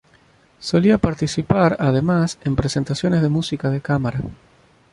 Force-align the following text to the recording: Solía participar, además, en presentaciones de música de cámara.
Solía 0.59 0.97
participar, 0.97 1.77
además, 1.79 2.39
en 2.43 2.55
presentaciones 2.55 3.21
de 3.21 3.29
música 3.29 3.69
de 3.69 3.81
cámara. 3.81 4.19